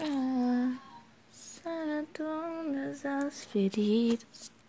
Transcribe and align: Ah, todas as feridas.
Ah, 0.00 0.76
todas 2.12 3.04
as 3.04 3.44
feridas. 3.44 4.53